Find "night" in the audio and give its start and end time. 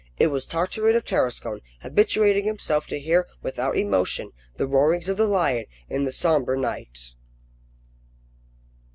6.59-7.13